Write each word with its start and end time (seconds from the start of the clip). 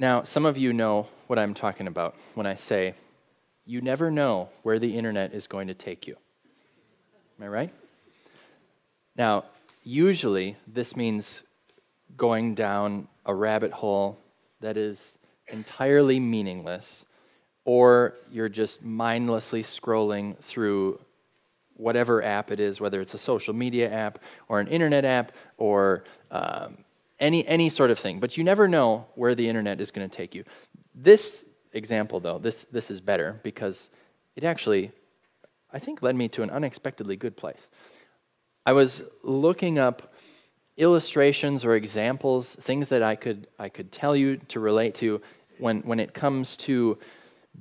Now, 0.00 0.22
some 0.22 0.46
of 0.46 0.56
you 0.56 0.72
know 0.72 1.08
what 1.26 1.40
I'm 1.40 1.54
talking 1.54 1.88
about 1.88 2.14
when 2.34 2.46
I 2.46 2.54
say 2.54 2.94
you 3.66 3.80
never 3.80 4.12
know 4.12 4.48
where 4.62 4.78
the 4.78 4.96
internet 4.96 5.34
is 5.34 5.48
going 5.48 5.66
to 5.68 5.74
take 5.74 6.06
you. 6.06 6.16
Am 7.38 7.44
I 7.44 7.48
right? 7.48 7.74
Now, 9.16 9.46
usually 9.82 10.56
this 10.68 10.94
means 10.94 11.42
going 12.16 12.54
down 12.54 13.08
a 13.26 13.34
rabbit 13.34 13.72
hole 13.72 14.18
that 14.60 14.76
is 14.76 15.18
entirely 15.48 16.20
meaningless, 16.20 17.04
or 17.64 18.14
you're 18.30 18.48
just 18.48 18.84
mindlessly 18.84 19.64
scrolling 19.64 20.38
through 20.38 21.00
whatever 21.74 22.22
app 22.22 22.52
it 22.52 22.60
is, 22.60 22.80
whether 22.80 23.00
it's 23.00 23.14
a 23.14 23.18
social 23.18 23.52
media 23.52 23.92
app 23.92 24.20
or 24.48 24.60
an 24.60 24.68
internet 24.68 25.04
app 25.04 25.32
or 25.56 26.04
um, 26.30 26.78
any, 27.20 27.46
any 27.46 27.68
sort 27.68 27.90
of 27.90 27.98
thing. 27.98 28.20
But 28.20 28.36
you 28.36 28.44
never 28.44 28.68
know 28.68 29.06
where 29.14 29.34
the 29.34 29.48
internet 29.48 29.80
is 29.80 29.90
going 29.90 30.08
to 30.08 30.16
take 30.16 30.34
you. 30.34 30.44
This 30.94 31.44
example, 31.72 32.20
though, 32.20 32.38
this, 32.38 32.64
this 32.72 32.90
is 32.90 33.00
better 33.00 33.40
because 33.42 33.90
it 34.36 34.44
actually, 34.44 34.92
I 35.72 35.78
think, 35.78 36.02
led 36.02 36.16
me 36.16 36.28
to 36.28 36.42
an 36.42 36.50
unexpectedly 36.50 37.16
good 37.16 37.36
place. 37.36 37.68
I 38.64 38.72
was 38.72 39.04
looking 39.22 39.78
up 39.78 40.14
illustrations 40.76 41.64
or 41.64 41.74
examples, 41.74 42.54
things 42.54 42.88
that 42.90 43.02
I 43.02 43.16
could, 43.16 43.48
I 43.58 43.68
could 43.68 43.90
tell 43.90 44.14
you 44.14 44.36
to 44.48 44.60
relate 44.60 44.94
to 44.96 45.20
when, 45.58 45.80
when 45.80 45.98
it 45.98 46.14
comes 46.14 46.56
to 46.58 46.98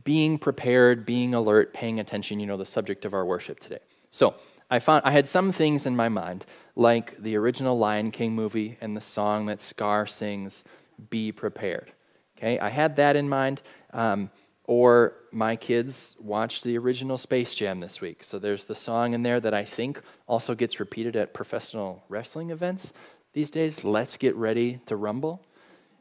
being 0.04 0.38
prepared, 0.38 1.06
being 1.06 1.34
alert, 1.34 1.74
paying 1.74 2.00
attention, 2.00 2.40
you 2.40 2.46
know, 2.46 2.58
the 2.58 2.66
subject 2.66 3.06
of 3.06 3.14
our 3.14 3.26
worship 3.26 3.60
today. 3.60 3.80
So 4.12 4.36
I 4.70 4.80
found 4.80 5.04
I 5.06 5.12
had 5.12 5.28
some 5.28 5.52
things 5.52 5.86
in 5.86 5.96
my 5.96 6.10
mind, 6.10 6.46
like 6.78 7.22
the 7.22 7.36
original 7.36 7.78
Lion 7.78 8.12
King 8.12 8.34
movie 8.34 8.78
and 8.80 8.96
the 8.96 9.02
song 9.02 9.48
that 9.48 9.60
Scar 9.60 10.06
sings, 10.06 10.64
"Be 11.10 11.32
Prepared." 11.32 11.92
Okay, 12.38 12.60
I 12.60 12.70
had 12.70 12.96
that 12.98 13.16
in 13.16 13.28
mind. 13.28 13.62
Um, 13.92 14.30
or 14.68 15.14
my 15.32 15.56
kids 15.56 16.16
watched 16.20 16.64
the 16.64 16.78
original 16.78 17.18
Space 17.18 17.56
Jam 17.56 17.80
this 17.80 18.00
week. 18.02 18.24
So 18.24 18.38
there's 18.38 18.66
the 18.66 18.76
song 18.76 19.14
in 19.14 19.24
there 19.24 19.40
that 19.40 19.54
I 19.54 19.64
think 19.64 20.02
also 20.28 20.54
gets 20.54 20.80
repeated 20.80 21.16
at 21.16 21.34
professional 21.34 22.04
wrestling 22.10 22.52
events 22.52 22.92
these 23.34 23.50
days. 23.50 23.84
Let's 23.86 24.18
get 24.18 24.36
ready 24.36 24.82
to 24.86 24.98
rumble. 24.98 25.42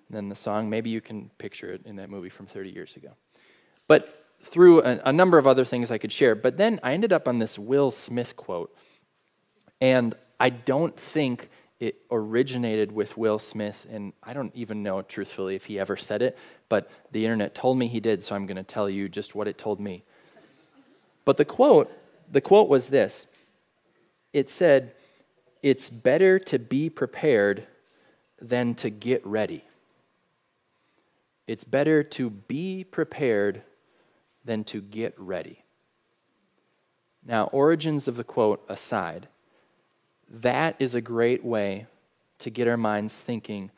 And 0.09 0.17
then 0.17 0.29
the 0.29 0.35
song, 0.35 0.69
maybe 0.69 0.91
you 0.91 1.01
can 1.01 1.31
picture 1.39 1.73
it 1.73 1.83
in 1.87 1.97
that 1.97 2.11
movie 2.11 2.29
from 2.29 2.47
30 2.47 2.71
years 2.71 2.97
ago. 2.97 3.11
But 3.87 4.27
through 4.41 4.83
a, 4.83 5.01
a 5.07 5.13
number 5.13 5.39
of 5.39 5.47
other 5.47 5.65
things 5.65 5.91
I 5.91 5.99
could 5.99 6.13
share. 6.13 6.35
But 6.35 6.57
then 6.57 6.81
I 6.83 6.93
ended 6.93 7.13
up 7.13 7.29
on 7.29 7.39
this 7.39 7.59
Will 7.59 7.93
Smith 7.93 8.37
quote. 8.37 8.77
And 9.81 10.15
I 10.39 10.51
don't 10.51 10.99
think 10.99 11.49
it 11.79 11.97
originated 12.11 12.93
with 12.93 13.17
Will 13.17 13.39
Smith, 13.39 13.87
and 13.91 14.13
I 14.23 14.33
don't 14.33 14.55
even 14.55 14.83
know, 14.83 15.03
truthfully, 15.03 15.57
if 15.57 15.67
he 15.67 15.79
ever 15.79 15.97
said 15.97 16.23
it, 16.23 16.39
but 16.69 16.91
the 17.13 17.25
internet 17.25 17.55
told 17.55 17.79
me 17.79 17.89
he 17.89 18.01
did, 18.01 18.23
so 18.23 18.35
I'm 18.35 18.47
going 18.47 18.57
to 18.57 18.63
tell 18.63 18.89
you 18.89 19.09
just 19.09 19.35
what 19.35 19.47
it 19.47 19.59
told 19.59 19.79
me. 19.79 20.03
But 21.25 21.37
the 21.37 21.45
quote, 21.45 21.93
the 22.31 22.41
quote 22.41 22.69
was 22.69 22.89
this. 22.89 23.27
It 24.33 24.49
said, 24.51 24.95
"It's 25.63 25.91
better 25.91 26.39
to 26.41 26.59
be 26.59 26.89
prepared 26.89 27.67
than 28.41 28.75
to 28.77 28.91
get 28.91 29.25
ready." 29.27 29.65
It's 31.47 31.65
better 31.65 32.03
to 32.03 32.31
be 32.31 32.85
prepared 32.85 33.63
than 34.45 34.65
to 34.65 34.81
get 34.81 35.15
ready. 35.19 35.63
Now, 37.25 37.47
origins 37.47 38.09
of 38.09 38.17
the 38.17 38.25
quote 38.25 38.65
aside, 38.69 39.29
that 40.29 40.77
is 40.79 40.95
a 40.95 41.01
great 41.01 41.45
way 41.45 41.87
to 42.39 42.51
get 42.51 42.69
our 42.69 42.77
minds 42.77 43.21
thinking 43.21 43.71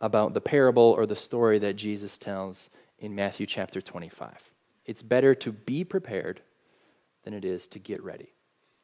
about 0.00 0.34
the 0.34 0.40
parable 0.40 0.82
or 0.82 1.06
the 1.06 1.16
story 1.16 1.58
that 1.60 1.76
Jesus 1.76 2.18
tells 2.18 2.70
in 2.98 3.14
Matthew 3.14 3.46
chapter 3.46 3.80
25. 3.80 4.50
It's 4.84 5.02
better 5.02 5.34
to 5.36 5.52
be 5.52 5.84
prepared 5.84 6.40
than 7.24 7.34
it 7.34 7.44
is 7.44 7.68
to 7.68 7.78
get 7.78 8.02
ready. 8.02 8.32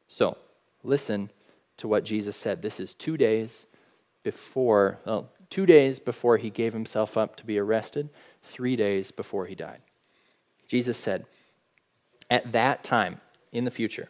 So, 0.07 0.37
listen 0.83 1.29
to 1.77 1.87
what 1.87 2.05
Jesus 2.05 2.35
said. 2.35 2.61
This 2.61 2.79
is 2.79 2.93
two 2.93 3.17
days 3.17 3.65
before, 4.23 4.99
well, 5.05 5.29
two 5.49 5.65
days 5.65 5.99
before 5.99 6.37
he 6.37 6.49
gave 6.49 6.73
himself 6.73 7.17
up 7.17 7.35
to 7.37 7.45
be 7.45 7.57
arrested, 7.57 8.09
three 8.43 8.75
days 8.75 9.11
before 9.11 9.45
he 9.45 9.55
died. 9.55 9.81
Jesus 10.67 10.97
said, 10.97 11.25
At 12.29 12.51
that 12.51 12.83
time 12.83 13.19
in 13.51 13.65
the 13.65 13.71
future, 13.71 14.09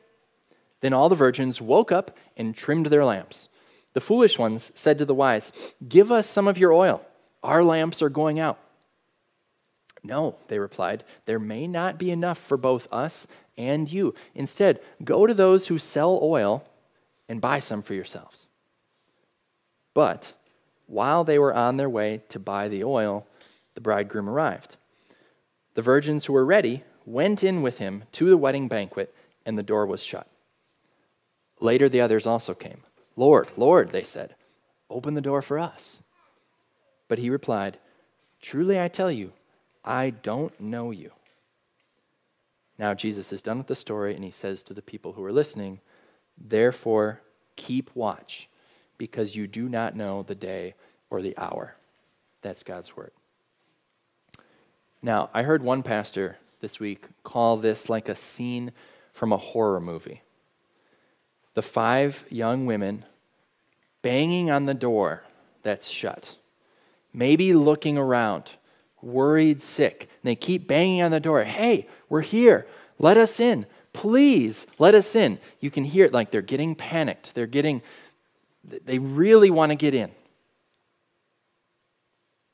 Then 0.81 0.93
all 0.93 1.09
the 1.09 1.15
virgins 1.15 1.61
woke 1.61 1.91
up 1.91 2.17
and 2.35 2.55
trimmed 2.55 2.87
their 2.87 3.05
lamps. 3.05 3.47
The 3.93 4.01
foolish 4.01 4.37
ones 4.37 4.71
said 4.75 4.97
to 4.99 5.05
the 5.05 5.13
wise, 5.13 5.51
Give 5.87 6.11
us 6.11 6.27
some 6.27 6.47
of 6.47 6.57
your 6.57 6.73
oil. 6.73 7.05
Our 7.43 7.63
lamps 7.63 8.01
are 8.01 8.09
going 8.09 8.39
out. 8.39 8.59
No, 10.03 10.35
they 10.47 10.57
replied, 10.57 11.03
there 11.25 11.39
may 11.39 11.67
not 11.67 11.99
be 11.99 12.09
enough 12.09 12.39
for 12.39 12.57
both 12.57 12.87
us 12.91 13.27
and 13.57 13.91
you. 13.91 14.15
Instead, 14.33 14.79
go 15.03 15.27
to 15.27 15.33
those 15.33 15.67
who 15.67 15.77
sell 15.77 16.19
oil 16.21 16.63
and 17.29 17.39
buy 17.39 17.59
some 17.59 17.83
for 17.83 17.93
yourselves. 17.93 18.47
But 19.93 20.33
while 20.87 21.23
they 21.23 21.37
were 21.37 21.53
on 21.53 21.77
their 21.77 21.89
way 21.89 22.23
to 22.29 22.39
buy 22.39 22.67
the 22.67 22.83
oil, 22.83 23.27
the 23.75 23.81
bridegroom 23.81 24.27
arrived. 24.27 24.77
The 25.75 25.81
virgins 25.81 26.25
who 26.25 26.33
were 26.33 26.45
ready 26.45 26.83
went 27.05 27.43
in 27.43 27.61
with 27.61 27.77
him 27.77 28.03
to 28.13 28.29
the 28.29 28.37
wedding 28.37 28.67
banquet, 28.67 29.13
and 29.45 29.57
the 29.57 29.63
door 29.63 29.85
was 29.85 30.03
shut. 30.03 30.27
Later, 31.61 31.87
the 31.87 32.01
others 32.01 32.27
also 32.27 32.53
came. 32.53 32.81
Lord, 33.15 33.51
Lord, 33.55 33.91
they 33.91 34.03
said, 34.03 34.35
open 34.89 35.13
the 35.13 35.21
door 35.21 35.41
for 35.41 35.57
us. 35.57 35.99
But 37.07 37.19
he 37.19 37.29
replied, 37.29 37.77
Truly 38.41 38.79
I 38.79 38.87
tell 38.87 39.11
you, 39.11 39.31
I 39.85 40.09
don't 40.09 40.59
know 40.59 40.91
you. 40.91 41.11
Now, 42.77 42.93
Jesus 42.93 43.31
is 43.31 43.41
done 43.41 43.59
with 43.59 43.67
the 43.67 43.75
story, 43.75 44.15
and 44.15 44.23
he 44.23 44.31
says 44.31 44.63
to 44.63 44.73
the 44.73 44.81
people 44.81 45.13
who 45.13 45.23
are 45.23 45.31
listening, 45.31 45.79
Therefore, 46.37 47.21
keep 47.55 47.91
watch, 47.95 48.49
because 48.97 49.35
you 49.35 49.45
do 49.45 49.69
not 49.69 49.95
know 49.95 50.23
the 50.23 50.35
day 50.35 50.73
or 51.09 51.21
the 51.21 51.37
hour. 51.37 51.75
That's 52.41 52.63
God's 52.63 52.95
word. 52.97 53.11
Now, 55.03 55.29
I 55.33 55.43
heard 55.43 55.61
one 55.61 55.83
pastor 55.83 56.37
this 56.59 56.79
week 56.79 57.05
call 57.23 57.57
this 57.57 57.89
like 57.89 58.09
a 58.09 58.15
scene 58.15 58.71
from 59.13 59.31
a 59.31 59.37
horror 59.37 59.79
movie. 59.79 60.21
The 61.53 61.61
five 61.61 62.25
young 62.29 62.65
women 62.65 63.05
banging 64.01 64.49
on 64.49 64.65
the 64.65 64.73
door 64.73 65.23
that's 65.63 65.89
shut, 65.89 66.37
maybe 67.13 67.53
looking 67.53 67.97
around, 67.97 68.51
worried, 69.01 69.61
sick. 69.61 70.09
And 70.23 70.29
they 70.29 70.35
keep 70.35 70.67
banging 70.67 71.01
on 71.01 71.11
the 71.11 71.19
door. 71.19 71.43
Hey, 71.43 71.87
we're 72.09 72.21
here. 72.21 72.67
Let 72.99 73.17
us 73.17 73.39
in. 73.39 73.65
Please 73.93 74.65
let 74.79 74.95
us 74.95 75.15
in. 75.15 75.39
You 75.59 75.69
can 75.69 75.83
hear 75.83 76.05
it 76.05 76.13
like 76.13 76.31
they're 76.31 76.41
getting 76.41 76.75
panicked. 76.75 77.35
They're 77.35 77.47
getting, 77.47 77.81
they 78.63 78.99
really 78.99 79.51
want 79.51 79.71
to 79.71 79.75
get 79.75 79.93
in 79.93 80.11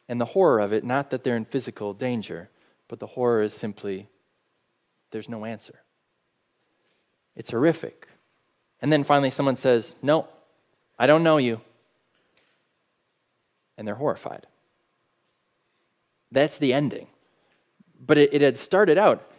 and 0.07 0.21
the 0.21 0.25
horror 0.25 0.59
of 0.59 0.73
it, 0.73 0.83
not 0.83 1.09
that 1.09 1.23
they're 1.23 1.35
in 1.35 1.45
physical 1.45 1.93
danger, 1.93 2.49
but 2.87 2.99
the 2.99 3.07
horror 3.07 3.41
is 3.41 3.53
simply 3.53 4.07
there's 5.11 5.29
no 5.29 5.45
answer. 5.45 5.81
It's 7.35 7.51
horrific. 7.51 8.07
And 8.81 8.91
then 8.91 9.03
finally, 9.03 9.29
someone 9.29 9.55
says, 9.55 9.93
No, 10.01 10.27
I 10.99 11.07
don't 11.07 11.23
know 11.23 11.37
you. 11.37 11.61
And 13.77 13.87
they're 13.87 13.95
horrified. 13.95 14.47
That's 16.31 16.57
the 16.57 16.73
ending. 16.73 17.07
But 17.99 18.17
it, 18.17 18.33
it 18.33 18.41
had 18.41 18.57
started 18.57 18.97
out 18.97 19.29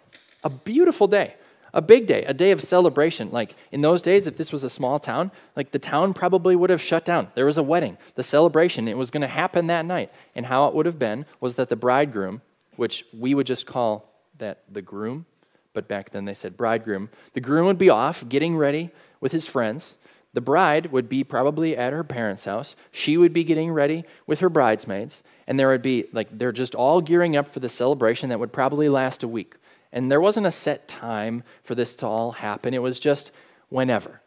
a 0.45 0.51
beautiful 0.51 1.07
day 1.07 1.35
a 1.75 1.83
big 1.83 2.07
day, 2.07 2.25
a 2.25 2.35
day 2.35 2.51
of 2.51 2.63
celebration. 2.63 3.31
Like 3.31 3.55
in 3.73 3.81
those 3.81 4.03
days, 4.03 4.27
if 4.27 4.37
this 4.37 4.53
was 4.53 4.65
a 4.65 4.71
small 4.71 4.99
town, 4.99 5.31
like 5.57 5.71
the 5.71 5.79
town 5.79 6.15
probably 6.15 6.57
would 6.57 6.71
have 6.71 6.81
shut 6.81 7.05
down. 7.05 7.29
There 7.35 7.45
was 7.45 7.59
a 7.59 7.63
wedding, 7.63 7.99
the 8.15 8.23
celebration, 8.23 8.89
it 8.89 8.97
was 8.97 9.11
going 9.11 9.21
to 9.21 9.29
happen 9.29 9.67
that 9.69 9.85
night. 9.85 10.11
And 10.35 10.47
how 10.47 10.69
it 10.69 10.75
would 10.75 10.87
have 10.87 10.99
been 10.99 11.27
was 11.41 11.57
that 11.57 11.69
the 11.69 11.77
bridegroom, 11.77 12.43
which 12.77 13.05
we 13.17 13.35
would 13.35 13.47
just 13.47 13.67
call 13.67 14.11
that 14.39 14.63
the 14.71 14.83
groom, 14.83 15.27
but 15.73 15.89
back 15.89 16.11
then 16.11 16.25
they 16.25 16.35
said 16.35 16.57
bridegroom, 16.57 17.11
the 17.35 17.41
groom 17.41 17.67
would 17.67 17.79
be 17.79 17.91
off 17.91 18.29
getting 18.29 18.57
ready 18.57 18.91
with 19.21 19.33
his 19.33 19.47
friends. 19.47 19.97
The 20.35 20.41
bride 20.41 20.93
would 20.93 21.09
be 21.09 21.25
probably 21.25 21.77
at 21.77 21.93
her 21.93 22.05
parents' 22.05 22.45
house. 22.45 22.77
She 22.91 23.17
would 23.17 23.33
be 23.33 23.45
getting 23.45 23.73
ready 23.73 24.05
with 24.27 24.41
her 24.41 24.51
bridesmaids, 24.51 25.23
and 25.47 25.59
there 25.59 25.69
would 25.69 25.83
be 25.83 26.05
like 26.13 26.29
they're 26.31 26.53
just 26.53 26.75
all 26.75 27.01
gearing 27.01 27.37
up 27.37 27.49
for 27.49 27.61
the 27.61 27.69
celebration 27.69 28.29
that 28.29 28.39
would 28.39 28.53
probably 28.53 28.89
last 28.89 29.23
a 29.23 29.29
week. 29.29 29.55
And 29.93 30.11
there 30.11 30.21
wasn't 30.21 30.47
a 30.47 30.53
set 30.53 30.87
time 30.87 31.43
for 31.63 31.75
this 31.75 31.97
to 31.97 32.07
all 32.07 32.33
happen. 32.33 32.75
It 32.75 32.83
was 32.83 33.01
just 33.01 33.33
whenever. 33.69 34.21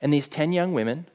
And 0.00 0.12
these 0.12 0.28
10 0.28 0.52
young 0.52 0.74
women, 0.74 1.06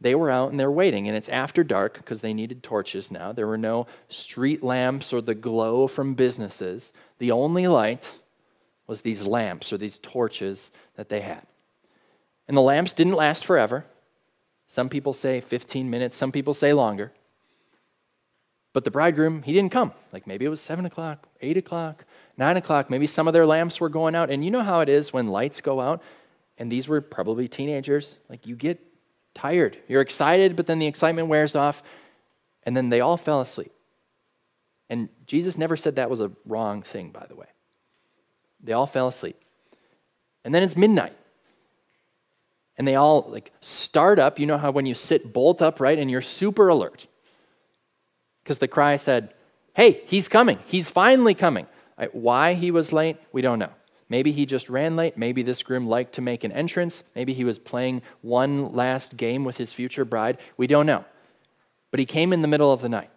they 0.00 0.14
were 0.14 0.30
out 0.30 0.50
and 0.50 0.58
they're 0.58 0.70
waiting, 0.70 1.08
and 1.08 1.16
it's 1.16 1.28
after 1.28 1.62
dark 1.62 1.94
because 1.94 2.20
they 2.20 2.34
needed 2.34 2.62
torches 2.62 3.12
now. 3.12 3.32
There 3.32 3.46
were 3.46 3.58
no 3.58 3.86
street 4.08 4.62
lamps 4.62 5.12
or 5.12 5.20
the 5.20 5.34
glow 5.34 5.86
from 5.86 6.14
businesses. 6.14 6.92
The 7.18 7.30
only 7.30 7.66
light 7.68 8.14
was 8.86 9.02
these 9.02 9.24
lamps 9.24 9.72
or 9.72 9.76
these 9.78 9.98
torches 9.98 10.70
that 10.96 11.08
they 11.08 11.20
had. 11.20 11.46
And 12.48 12.56
the 12.56 12.62
lamps 12.62 12.94
didn't 12.94 13.12
last 13.12 13.44
forever. 13.44 13.84
Some 14.66 14.88
people 14.88 15.12
say 15.12 15.40
15 15.40 15.88
minutes, 15.88 16.16
some 16.16 16.32
people 16.32 16.54
say 16.54 16.72
longer. 16.72 17.12
But 18.72 18.84
the 18.84 18.90
bridegroom, 18.90 19.42
he 19.42 19.52
didn't 19.52 19.72
come. 19.72 19.92
Like 20.12 20.26
maybe 20.26 20.44
it 20.44 20.48
was 20.48 20.60
7 20.60 20.84
o'clock, 20.84 21.26
8 21.40 21.56
o'clock, 21.56 22.04
9 22.36 22.56
o'clock. 22.56 22.90
Maybe 22.90 23.06
some 23.06 23.26
of 23.26 23.32
their 23.32 23.46
lamps 23.46 23.80
were 23.80 23.88
going 23.88 24.14
out. 24.14 24.30
And 24.30 24.44
you 24.44 24.50
know 24.50 24.62
how 24.62 24.80
it 24.80 24.88
is 24.88 25.12
when 25.12 25.28
lights 25.28 25.60
go 25.60 25.80
out? 25.80 26.02
And 26.58 26.70
these 26.70 26.88
were 26.88 27.00
probably 27.00 27.48
teenagers. 27.48 28.16
Like 28.28 28.46
you 28.46 28.56
get 28.56 28.78
tired. 29.34 29.78
You're 29.88 30.00
excited, 30.02 30.54
but 30.54 30.66
then 30.66 30.78
the 30.78 30.86
excitement 30.86 31.28
wears 31.28 31.54
off. 31.54 31.82
And 32.64 32.76
then 32.76 32.90
they 32.90 33.00
all 33.00 33.16
fell 33.16 33.40
asleep. 33.40 33.72
And 34.90 35.08
Jesus 35.26 35.58
never 35.58 35.76
said 35.76 35.96
that 35.96 36.10
was 36.10 36.20
a 36.20 36.30
wrong 36.46 36.82
thing, 36.82 37.10
by 37.10 37.26
the 37.26 37.36
way. 37.36 37.46
They 38.62 38.72
all 38.72 38.86
fell 38.86 39.08
asleep. 39.08 39.40
And 40.44 40.54
then 40.54 40.62
it's 40.62 40.76
midnight 40.76 41.16
and 42.78 42.86
they 42.86 42.94
all 42.94 43.26
like 43.28 43.52
start 43.60 44.18
up. 44.18 44.38
You 44.38 44.46
know 44.46 44.56
how 44.56 44.70
when 44.70 44.86
you 44.86 44.94
sit 44.94 45.32
bolt 45.32 45.60
upright 45.60 45.98
and 45.98 46.10
you're 46.10 46.22
super 46.22 46.68
alert. 46.68 47.06
Because 48.42 48.58
the 48.58 48.68
cry 48.68 48.96
said, 48.96 49.34
Hey, 49.74 50.02
he's 50.06 50.28
coming. 50.28 50.58
He's 50.66 50.88
finally 50.88 51.34
coming. 51.34 51.66
Right, 51.98 52.14
why 52.14 52.54
he 52.54 52.70
was 52.70 52.92
late, 52.92 53.16
we 53.32 53.42
don't 53.42 53.58
know. 53.58 53.70
Maybe 54.08 54.32
he 54.32 54.46
just 54.46 54.70
ran 54.70 54.96
late. 54.96 55.18
Maybe 55.18 55.42
this 55.42 55.62
groom 55.62 55.86
liked 55.86 56.14
to 56.14 56.22
make 56.22 56.44
an 56.44 56.52
entrance. 56.52 57.04
Maybe 57.14 57.34
he 57.34 57.44
was 57.44 57.58
playing 57.58 58.02
one 58.22 58.72
last 58.72 59.16
game 59.16 59.44
with 59.44 59.58
his 59.58 59.74
future 59.74 60.04
bride. 60.04 60.38
We 60.56 60.66
don't 60.66 60.86
know. 60.86 61.04
But 61.90 62.00
he 62.00 62.06
came 62.06 62.32
in 62.32 62.40
the 62.40 62.48
middle 62.48 62.72
of 62.72 62.80
the 62.80 62.88
night. 62.88 63.10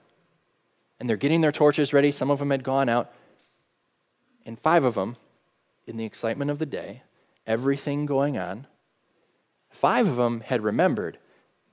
And 1.00 1.10
they're 1.10 1.18
getting 1.18 1.42
their 1.42 1.52
torches 1.52 1.94
ready. 1.94 2.12
Some 2.12 2.30
of 2.30 2.40
them 2.40 2.52
had 2.52 2.64
gone 2.64 2.90
out. 2.90 3.12
And 4.46 4.60
five 4.60 4.84
of 4.84 4.96
them, 4.96 5.16
in 5.88 5.98
the 5.98 6.06
excitement 6.06 6.52
of 6.52 6.60
the 6.60 6.66
day, 6.66 7.04
everything 7.48 8.06
going 8.06 8.38
on, 8.38 8.68
Five 9.72 10.08
of 10.08 10.18
them 10.18 10.42
had 10.42 10.62
remembered 10.62 11.18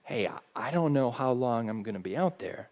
hey, 0.05 0.27
I 0.57 0.71
don't 0.71 0.95
know 0.95 1.11
how 1.11 1.33
long 1.33 1.69
I'm 1.69 1.83
going 1.83 1.95
to 1.95 2.01
be 2.01 2.17
out 2.17 2.39
there. 2.39 2.71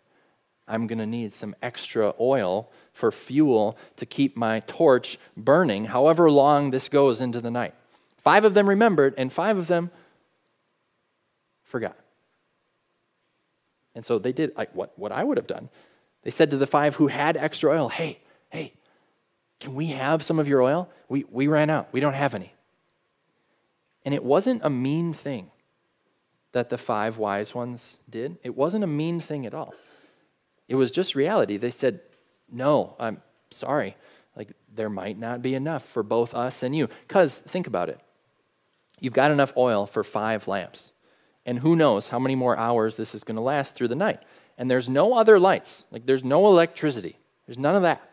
I'm 0.66 0.86
going 0.86 1.00
to 1.00 1.06
need 1.06 1.34
some 1.34 1.54
extra 1.60 2.14
oil 2.18 2.70
for 2.94 3.12
fuel 3.12 3.76
to 3.96 4.06
keep 4.06 4.38
my 4.38 4.60
torch 4.60 5.18
burning, 5.36 5.84
however 5.84 6.30
long 6.30 6.70
this 6.70 6.88
goes 6.88 7.20
into 7.20 7.42
the 7.42 7.50
night. 7.50 7.74
Five 8.16 8.46
of 8.46 8.54
them 8.54 8.66
remembered, 8.66 9.12
and 9.18 9.30
five 9.30 9.58
of 9.58 9.66
them 9.66 9.90
forgot. 11.62 11.94
And 13.94 14.04
so 14.04 14.18
they 14.18 14.32
did 14.32 14.56
like, 14.56 14.74
what, 14.74 14.98
what 14.98 15.12
I 15.12 15.22
would 15.22 15.36
have 15.36 15.46
done. 15.46 15.68
They 16.22 16.30
said 16.30 16.50
to 16.50 16.56
the 16.56 16.66
five 16.66 16.96
who 16.96 17.06
had 17.06 17.36
extra 17.36 17.70
oil, 17.70 17.90
hey, 17.90 18.18
hey, 18.48 18.72
can 19.60 19.74
we 19.74 19.88
have 19.88 20.22
some 20.22 20.38
of 20.38 20.48
your 20.48 20.62
oil? 20.62 20.88
We, 21.10 21.24
we 21.30 21.48
ran 21.48 21.68
out. 21.68 21.92
We 21.92 22.00
don't 22.00 22.14
have 22.14 22.34
any. 22.34 22.52
And 24.06 24.14
it 24.14 24.22
wasn't 24.24 24.64
a 24.64 24.70
mean 24.70 25.12
thing 25.12 25.50
that 26.52 26.68
the 26.68 26.78
five 26.78 27.18
wise 27.18 27.54
ones 27.54 27.98
did. 28.08 28.38
It 28.44 28.56
wasn't 28.56 28.84
a 28.84 28.86
mean 28.86 29.20
thing 29.20 29.44
at 29.44 29.52
all. 29.52 29.74
It 30.68 30.76
was 30.76 30.92
just 30.92 31.16
reality. 31.16 31.56
They 31.56 31.72
said, 31.72 32.00
No, 32.48 32.94
I'm 33.00 33.20
sorry. 33.50 33.96
Like, 34.36 34.52
there 34.72 34.88
might 34.88 35.18
not 35.18 35.42
be 35.42 35.56
enough 35.56 35.84
for 35.84 36.04
both 36.04 36.34
us 36.34 36.62
and 36.62 36.74
you. 36.74 36.88
Because, 37.08 37.40
think 37.40 37.66
about 37.66 37.88
it. 37.88 38.00
You've 39.00 39.12
got 39.12 39.32
enough 39.32 39.52
oil 39.56 39.86
for 39.86 40.04
five 40.04 40.46
lamps. 40.46 40.92
And 41.44 41.58
who 41.58 41.74
knows 41.74 42.08
how 42.08 42.20
many 42.20 42.36
more 42.36 42.56
hours 42.56 42.96
this 42.96 43.14
is 43.14 43.24
going 43.24 43.36
to 43.36 43.42
last 43.42 43.74
through 43.74 43.88
the 43.88 43.96
night. 43.96 44.20
And 44.56 44.70
there's 44.70 44.88
no 44.88 45.16
other 45.16 45.40
lights. 45.40 45.84
Like, 45.90 46.06
there's 46.06 46.24
no 46.24 46.46
electricity. 46.46 47.18
There's 47.46 47.58
none 47.58 47.74
of 47.74 47.82
that. 47.82 48.08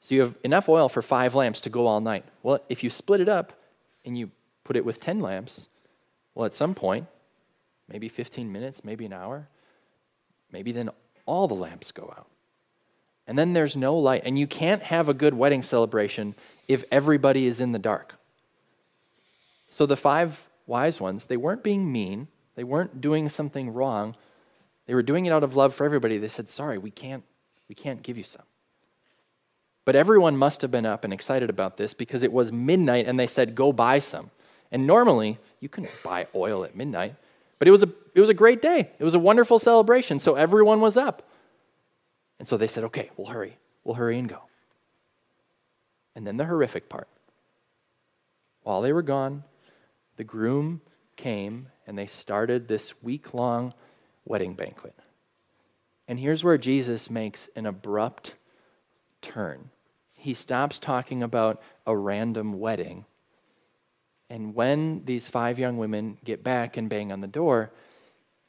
So 0.00 0.14
you 0.14 0.20
have 0.20 0.36
enough 0.44 0.68
oil 0.68 0.90
for 0.90 1.00
five 1.00 1.34
lamps 1.34 1.62
to 1.62 1.70
go 1.70 1.86
all 1.86 2.00
night. 2.00 2.26
Well, 2.42 2.60
if 2.68 2.84
you 2.84 2.90
split 2.90 3.20
it 3.20 3.28
up, 3.28 3.54
and 4.08 4.18
you 4.18 4.30
put 4.64 4.76
it 4.76 4.84
with 4.84 4.98
10 4.98 5.20
lamps, 5.20 5.68
well, 6.34 6.46
at 6.46 6.54
some 6.54 6.74
point, 6.74 7.06
maybe 7.88 8.08
15 8.08 8.50
minutes, 8.50 8.82
maybe 8.82 9.06
an 9.06 9.12
hour, 9.12 9.48
maybe 10.50 10.72
then 10.72 10.90
all 11.26 11.46
the 11.46 11.54
lamps 11.54 11.92
go 11.92 12.12
out. 12.16 12.26
And 13.26 13.38
then 13.38 13.52
there's 13.52 13.76
no 13.76 13.96
light. 13.96 14.22
And 14.24 14.38
you 14.38 14.46
can't 14.46 14.82
have 14.82 15.08
a 15.08 15.14
good 15.14 15.34
wedding 15.34 15.62
celebration 15.62 16.34
if 16.66 16.82
everybody 16.90 17.46
is 17.46 17.60
in 17.60 17.72
the 17.72 17.78
dark. 17.78 18.14
So 19.68 19.84
the 19.84 19.96
five 19.96 20.48
wise 20.66 21.00
ones, 21.00 21.26
they 21.26 21.36
weren't 21.36 21.62
being 21.62 21.92
mean, 21.92 22.28
they 22.54 22.64
weren't 22.64 23.00
doing 23.00 23.28
something 23.28 23.70
wrong. 23.72 24.16
They 24.86 24.94
were 24.94 25.02
doing 25.02 25.26
it 25.26 25.32
out 25.32 25.44
of 25.44 25.54
love 25.54 25.74
for 25.74 25.84
everybody. 25.84 26.16
They 26.16 26.28
said, 26.28 26.48
"Sorry, 26.48 26.78
we 26.78 26.90
can't 26.90 27.22
we 27.68 27.74
can't 27.74 28.02
give 28.02 28.16
you 28.16 28.24
some." 28.24 28.46
But 29.88 29.96
everyone 29.96 30.36
must 30.36 30.60
have 30.60 30.70
been 30.70 30.84
up 30.84 31.04
and 31.04 31.14
excited 31.14 31.48
about 31.48 31.78
this 31.78 31.94
because 31.94 32.22
it 32.22 32.30
was 32.30 32.52
midnight 32.52 33.06
and 33.06 33.18
they 33.18 33.26
said, 33.26 33.54
Go 33.54 33.72
buy 33.72 34.00
some. 34.00 34.30
And 34.70 34.86
normally, 34.86 35.38
you 35.60 35.70
couldn't 35.70 35.90
buy 36.04 36.26
oil 36.34 36.62
at 36.62 36.76
midnight, 36.76 37.14
but 37.58 37.68
it 37.68 37.70
was, 37.70 37.82
a, 37.82 37.88
it 38.14 38.20
was 38.20 38.28
a 38.28 38.34
great 38.34 38.60
day. 38.60 38.90
It 38.98 39.02
was 39.02 39.14
a 39.14 39.18
wonderful 39.18 39.58
celebration, 39.58 40.18
so 40.18 40.34
everyone 40.34 40.82
was 40.82 40.98
up. 40.98 41.26
And 42.38 42.46
so 42.46 42.58
they 42.58 42.66
said, 42.66 42.84
Okay, 42.84 43.08
we'll 43.16 43.28
hurry. 43.28 43.56
We'll 43.82 43.94
hurry 43.94 44.18
and 44.18 44.28
go. 44.28 44.42
And 46.14 46.26
then 46.26 46.36
the 46.36 46.44
horrific 46.44 46.90
part. 46.90 47.08
While 48.64 48.82
they 48.82 48.92
were 48.92 49.00
gone, 49.00 49.42
the 50.18 50.24
groom 50.24 50.82
came 51.16 51.68
and 51.86 51.96
they 51.96 52.04
started 52.04 52.68
this 52.68 52.92
week 53.02 53.32
long 53.32 53.72
wedding 54.26 54.52
banquet. 54.52 54.94
And 56.06 56.20
here's 56.20 56.44
where 56.44 56.58
Jesus 56.58 57.08
makes 57.08 57.48
an 57.56 57.64
abrupt 57.64 58.34
turn 59.22 59.70
he 60.28 60.34
stops 60.34 60.78
talking 60.78 61.22
about 61.22 61.58
a 61.86 61.96
random 61.96 62.60
wedding. 62.60 63.06
And 64.28 64.54
when 64.54 65.06
these 65.06 65.26
five 65.26 65.58
young 65.58 65.78
women 65.78 66.18
get 66.22 66.44
back 66.44 66.76
and 66.76 66.90
bang 66.90 67.10
on 67.10 67.22
the 67.22 67.26
door, 67.26 67.70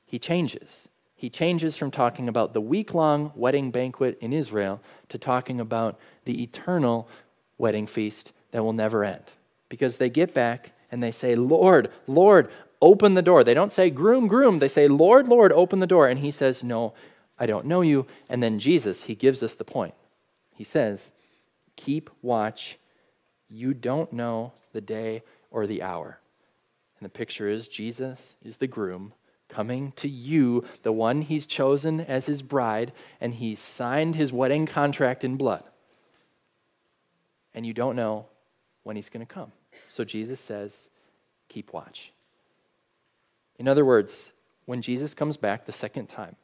he 0.05 0.19
changes. 0.19 0.89
He 1.15 1.29
changes 1.29 1.77
from 1.77 1.89
talking 1.89 2.27
about 2.27 2.51
the 2.51 2.59
week 2.59 2.93
long 2.93 3.31
wedding 3.33 3.71
banquet 3.71 4.17
in 4.19 4.33
Israel 4.33 4.81
to 5.07 5.17
talking 5.17 5.61
about 5.61 5.97
the 6.25 6.43
eternal 6.43 7.07
wedding 7.57 7.87
feast 7.87 8.33
that 8.51 8.61
will 8.61 8.73
never 8.73 9.05
end. 9.05 9.23
Because 9.69 9.95
they 9.95 10.09
get 10.09 10.33
back 10.33 10.73
and 10.91 11.01
they 11.01 11.11
say, 11.11 11.33
Lord, 11.35 11.89
Lord, 12.07 12.49
open 12.81 13.13
the 13.13 13.21
door. 13.21 13.45
They 13.45 13.53
don't 13.53 13.71
say, 13.71 13.89
groom, 13.89 14.27
groom. 14.27 14.59
They 14.59 14.67
say, 14.67 14.89
Lord, 14.89 15.29
Lord, 15.29 15.53
open 15.53 15.79
the 15.79 15.87
door. 15.87 16.09
And 16.09 16.19
he 16.19 16.31
says, 16.31 16.61
No, 16.61 16.93
I 17.39 17.45
don't 17.45 17.65
know 17.65 17.79
you. 17.79 18.05
And 18.27 18.43
then 18.43 18.59
Jesus, 18.59 19.03
he 19.03 19.15
gives 19.15 19.41
us 19.41 19.53
the 19.53 19.63
point. 19.63 19.93
He 20.53 20.65
says, 20.65 21.13
Keep 21.79 22.09
watch. 22.21 22.77
You 23.47 23.73
don't 23.73 24.11
know 24.11 24.51
the 24.73 24.81
day 24.81 25.23
or 25.49 25.65
the 25.65 25.81
hour. 25.81 26.19
And 26.99 27.05
the 27.05 27.09
picture 27.09 27.47
is 27.47 27.69
Jesus 27.69 28.35
is 28.43 28.57
the 28.57 28.67
groom 28.67 29.13
coming 29.47 29.93
to 29.93 30.09
you, 30.09 30.65
the 30.83 30.91
one 30.91 31.21
he's 31.21 31.47
chosen 31.47 32.01
as 32.01 32.25
his 32.25 32.41
bride, 32.41 32.91
and 33.21 33.33
he 33.33 33.55
signed 33.55 34.15
his 34.15 34.33
wedding 34.33 34.65
contract 34.65 35.23
in 35.23 35.37
blood. 35.37 35.63
And 37.53 37.65
you 37.65 37.73
don't 37.73 37.95
know 37.95 38.25
when 38.83 38.97
he's 38.97 39.09
going 39.09 39.25
to 39.25 39.33
come. 39.33 39.53
So 39.87 40.03
Jesus 40.03 40.41
says, 40.41 40.89
Keep 41.47 41.71
watch. 41.71 42.11
In 43.57 43.69
other 43.69 43.85
words, 43.85 44.33
when 44.65 44.81
Jesus 44.81 45.13
comes 45.13 45.37
back 45.37 45.65
the 45.65 45.71
second 45.71 46.07
time, 46.07 46.35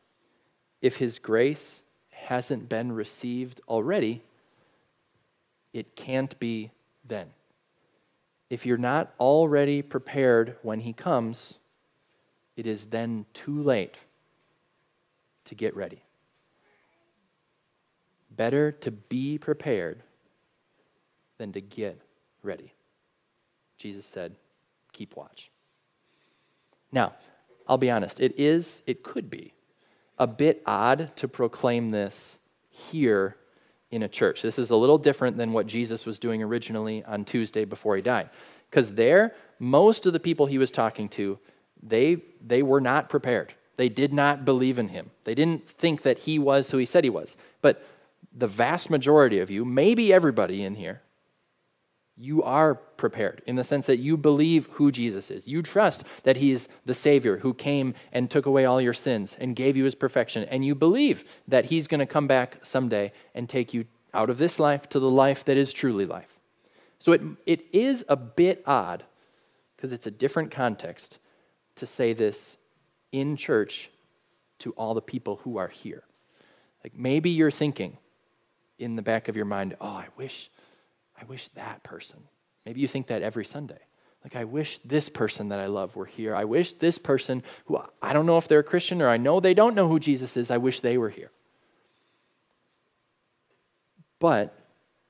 if 0.81 0.95
his 0.95 1.19
grace 1.19 1.83
hasn't 2.09 2.69
been 2.69 2.93
received 2.93 3.59
already, 3.67 4.23
it 5.75 5.93
can't 5.93 6.39
be 6.39 6.71
then. 7.05 7.27
If 8.49 8.65
you're 8.65 8.77
not 8.77 9.13
already 9.19 9.81
prepared 9.81 10.55
when 10.61 10.79
He 10.79 10.93
comes, 10.93 11.55
it 12.55 12.65
is 12.65 12.85
then 12.87 13.25
too 13.33 13.61
late 13.61 13.97
to 15.43 15.53
get 15.53 15.75
ready. 15.75 16.01
Better 18.31 18.71
to 18.71 18.91
be 18.91 19.37
prepared 19.37 20.01
than 21.37 21.51
to 21.51 21.59
get 21.59 22.01
ready. 22.41 22.71
Jesus 23.77 24.05
said, 24.05 24.37
keep 24.93 25.17
watch. 25.17 25.51
Now, 26.93 27.15
I'll 27.67 27.77
be 27.77 27.91
honest, 27.91 28.21
it 28.21 28.39
is, 28.39 28.81
it 28.87 29.03
could 29.03 29.29
be 29.29 29.53
a 30.17 30.25
bit 30.25 30.63
odd 30.65 31.11
to 31.17 31.27
proclaim 31.27 31.91
this 31.91 32.39
here 32.69 33.35
in 33.95 34.03
a 34.03 34.07
church. 34.07 34.41
This 34.41 34.59
is 34.59 34.71
a 34.71 34.75
little 34.75 34.97
different 34.97 35.37
than 35.37 35.53
what 35.53 35.67
Jesus 35.67 36.05
was 36.05 36.19
doing 36.19 36.43
originally 36.43 37.03
on 37.05 37.25
Tuesday 37.25 37.65
before 37.65 37.95
he 37.95 38.01
died. 38.01 38.29
Because 38.69 38.93
there, 38.93 39.33
most 39.57 40.05
of 40.05 40.13
the 40.13 40.19
people 40.19 40.45
he 40.45 40.57
was 40.57 40.71
talking 40.71 41.07
to, 41.09 41.39
they, 41.81 42.17
they 42.45 42.61
were 42.61 42.81
not 42.81 43.09
prepared. 43.09 43.53
They 43.77 43.89
did 43.89 44.13
not 44.13 44.45
believe 44.45 44.79
in 44.79 44.89
him. 44.89 45.11
They 45.23 45.35
didn't 45.35 45.69
think 45.69 46.03
that 46.03 46.19
he 46.19 46.39
was 46.39 46.71
who 46.71 46.77
he 46.77 46.85
said 46.85 47.03
he 47.03 47.09
was. 47.09 47.37
But 47.61 47.85
the 48.33 48.47
vast 48.47 48.89
majority 48.89 49.39
of 49.39 49.49
you, 49.49 49.65
maybe 49.65 50.13
everybody 50.13 50.63
in 50.63 50.75
here, 50.75 51.01
you 52.17 52.43
are 52.43 52.75
prepared 52.75 53.41
in 53.45 53.55
the 53.57 53.63
sense 53.63 53.85
that 53.87 53.99
you 53.99 54.15
believe 54.15 54.67
who 54.71 54.91
Jesus 54.91 55.29
is. 55.29 55.47
You 55.47 55.61
trust 55.61 56.05
that 56.23 56.37
he's 56.37 56.69
the 56.85 56.93
Savior 56.93 57.37
who 57.37 57.53
came 57.53 57.93
and 58.13 58.31
took 58.31 58.45
away 58.45 58.63
all 58.65 58.79
your 58.79 58.93
sins 58.93 59.35
and 59.39 59.55
gave 59.55 59.75
you 59.75 59.83
his 59.83 59.95
perfection. 59.95 60.43
And 60.45 60.63
you 60.65 60.75
believe 60.75 61.25
that 61.47 61.65
he's 61.65 61.87
going 61.87 61.99
to 61.99 62.05
come 62.05 62.25
back 62.25 62.59
someday 62.63 63.11
and 63.33 63.49
take 63.49 63.73
you 63.73 63.85
out 64.13 64.29
of 64.29 64.37
this 64.37 64.61
life 64.61 64.87
to 64.89 64.99
the 64.99 65.09
life 65.09 65.43
that 65.43 65.57
is 65.57 65.73
truly 65.73 66.05
life. 66.05 66.39
So 66.99 67.11
it, 67.11 67.21
it 67.45 67.65
is 67.73 68.05
a 68.07 68.15
bit 68.15 68.63
odd, 68.65 69.03
because 69.75 69.91
it's 69.91 70.07
a 70.07 70.11
different 70.11 70.51
context, 70.51 71.19
to 71.75 71.85
say 71.85 72.13
this 72.13 72.55
in 73.11 73.35
church 73.35 73.91
to 74.59 74.71
all 74.71 74.93
the 74.93 75.01
people 75.01 75.41
who 75.43 75.57
are 75.57 75.67
here. 75.67 76.03
Like 76.81 76.95
maybe 76.95 77.29
you're 77.29 77.51
thinking 77.51 77.97
in 78.79 78.95
the 78.95 79.01
back 79.01 79.27
of 79.27 79.35
your 79.35 79.45
mind, 79.45 79.75
oh, 79.81 79.87
I 79.87 80.07
wish 80.15 80.49
I 81.19 81.25
wish 81.25 81.47
that 81.49 81.83
person. 81.83 82.19
Maybe 82.65 82.81
you 82.81 82.87
think 82.87 83.07
that 83.07 83.21
every 83.21 83.45
Sunday. 83.45 83.79
Like, 84.23 84.35
I 84.35 84.43
wish 84.43 84.79
this 84.79 85.07
person 85.07 85.49
that 85.49 85.59
I 85.59 85.67
love 85.67 85.95
were 85.95 86.05
here. 86.05 86.35
I 86.35 86.45
wish 86.45 86.73
this 86.73 86.97
person 86.97 87.43
who 87.65 87.79
I 88.01 88.11
don't 88.11 88.25
know 88.25 88.37
if 88.37 88.47
they're 88.47 88.59
a 88.59 88.63
Christian 88.63 89.01
or 89.01 89.09
I 89.09 89.17
know 89.17 89.39
they 89.39 89.53
don't 89.53 89.75
know 89.75 89.87
who 89.87 89.99
Jesus 89.99 90.35
is, 90.35 90.49
I 90.49 90.57
wish 90.57 90.79
they 90.79 90.97
were 90.97 91.11
here. 91.11 91.31
But 94.19 94.57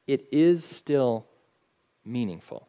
it 0.06 0.28
is 0.32 0.66
still 0.66 1.26
meaningful 2.04 2.68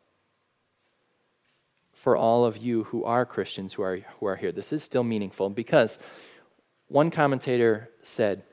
for 1.92 2.16
all 2.16 2.44
of 2.44 2.56
you 2.56 2.84
who 2.84 3.02
are 3.02 3.26
Christians 3.26 3.74
who 3.74 3.82
are, 3.82 3.96
who 4.20 4.26
are 4.26 4.36
here. 4.36 4.52
This 4.52 4.72
is 4.72 4.84
still 4.84 5.02
meaningful 5.02 5.50
because 5.50 5.98
one 6.86 7.10
commentator 7.10 7.90
said 8.02 8.44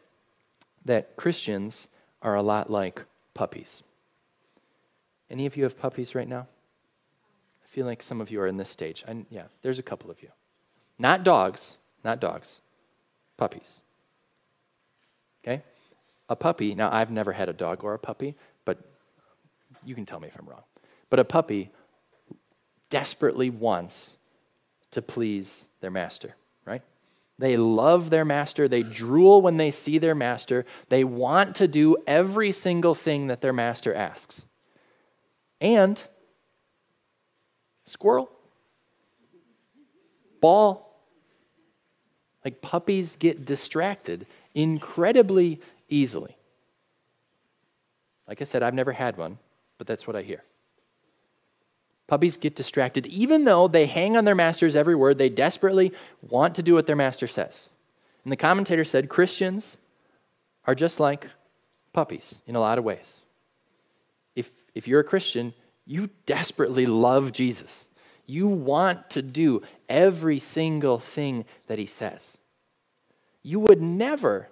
that 0.86 1.16
Christians 1.16 1.88
are 2.24 2.36
a 2.36 2.42
lot 2.42 2.72
like 2.72 3.04
puppies. 3.36 3.84
Any 5.34 5.48
of 5.48 5.58
you 5.58 5.64
have 5.64 5.80
puppies 5.80 6.14
right 6.14 6.28
now? 6.28 6.42
I 7.64 7.68
feel 7.68 7.88
like 7.88 8.04
some 8.04 8.22
of 8.22 8.30
you 8.30 8.40
are 8.40 8.46
in 8.46 8.58
this 8.58 8.70
stage. 8.70 9.04
And 9.08 9.26
yeah, 9.32 9.46
there's 9.64 9.80
a 9.80 9.84
couple 9.84 10.12
of 10.12 10.22
you. 10.22 10.30
Not 11.00 11.24
dogs, 11.24 11.78
not 12.04 12.22
dogs, 12.22 12.62
puppies. 13.36 13.82
Okay? 15.44 15.64
A 16.30 16.36
puppy, 16.36 16.76
now 16.76 16.94
I've 16.94 17.10
never 17.10 17.32
had 17.32 17.50
a 17.50 17.54
dog 17.54 17.84
or 17.84 17.96
a 17.96 18.00
puppy, 18.00 18.36
but 18.64 18.78
you 19.84 19.96
can 19.96 20.06
tell 20.06 20.20
me 20.20 20.28
if 20.28 20.40
I'm 20.40 20.48
wrong. 20.48 20.62
But 21.10 21.18
a 21.18 21.26
puppy 21.26 21.72
desperately 22.92 23.50
wants 23.50 24.18
to 24.92 25.02
please 25.02 25.68
their 25.82 25.90
master, 25.90 26.36
right? 26.64 26.84
They 27.40 27.58
love 27.58 28.12
their 28.12 28.24
master. 28.24 28.68
They 28.68 28.84
drool 28.84 29.42
when 29.42 29.58
they 29.58 29.72
see 29.72 29.98
their 29.98 30.14
master. 30.14 30.68
They 30.90 31.04
want 31.04 31.56
to 31.56 31.68
do 31.68 31.98
every 32.06 32.52
single 32.52 32.94
thing 32.94 33.26
that 33.28 33.42
their 33.42 33.52
master 33.52 33.96
asks 33.96 34.46
and 35.64 36.00
squirrel, 37.86 38.30
ball. 40.42 40.92
Like 42.46 42.62
puppies 42.62 43.16
get 43.16 43.46
distracted 43.46 44.28
incredibly 44.54 45.62
easily. 45.88 46.36
Like 48.28 48.42
I 48.42 48.44
said, 48.44 48.62
I've 48.62 48.74
never 48.74 48.92
had 48.92 49.18
one, 49.18 49.40
but 49.78 49.88
that's 49.88 50.06
what 50.06 50.18
I 50.18 50.22
hear. 50.22 50.44
Puppies 52.08 52.36
get 52.36 52.56
distracted, 52.56 53.08
even 53.08 53.46
though 53.46 53.70
they 53.70 53.86
hang 53.86 54.18
on 54.18 54.26
their 54.26 54.36
master's 54.36 54.76
every 54.76 54.94
word, 54.94 55.18
they 55.18 55.30
desperately 55.30 55.94
want 56.22 56.56
to 56.56 56.64
do 56.64 56.74
what 56.74 56.86
their 56.86 56.98
master 56.98 57.28
says. 57.28 57.70
And 58.26 58.32
the 58.32 58.38
commentator 58.38 58.84
said 58.84 59.08
Christians 59.08 59.78
are 60.66 60.76
just 60.76 61.00
like 61.00 61.28
puppies 61.94 62.42
in 62.46 62.58
a 62.58 62.60
lot 62.60 62.78
of 62.78 62.84
ways 62.84 63.24
if, 64.36 64.52
if 64.76 64.88
you're 64.88 65.02
a 65.02 65.04
Christian, 65.04 65.54
you 65.86 66.10
desperately 66.26 66.86
love 66.86 67.32
Jesus. 67.32 67.88
You 68.26 68.48
want 68.48 69.10
to 69.12 69.22
do 69.22 69.62
every 69.90 70.40
single 70.40 71.00
thing 71.00 71.46
that 71.68 71.80
he 71.80 71.86
says. 71.86 72.38
You 73.42 73.60
would 73.60 73.82
never 73.82 74.50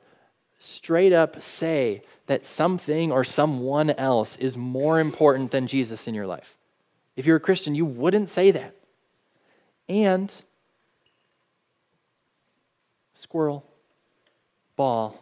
straight 0.58 1.14
up 1.14 1.42
say 1.42 2.04
that 2.28 2.46
something 2.46 3.12
or 3.12 3.24
someone 3.24 3.90
else 3.92 4.36
is 4.38 4.56
more 4.56 5.00
important 5.00 5.52
than 5.52 5.68
Jesus 5.68 6.08
in 6.08 6.14
your 6.14 6.28
life. 6.28 6.56
If 7.16 7.26
you're 7.26 7.38
a 7.38 7.42
Christian, 7.42 7.74
you 7.74 7.86
wouldn't 7.86 8.30
say 8.30 8.52
that. 8.52 8.76
And 9.90 10.34
squirrel, 13.14 13.66
ball, 14.76 15.20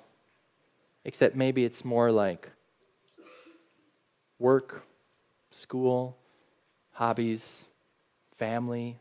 except 1.05 1.35
maybe 1.35 1.63
it's 1.63 1.85
more 1.85 2.11
like 2.11 2.49
work, 4.39 4.83
school, 5.51 6.17
hobbies, 6.91 7.65
family, 8.37 8.99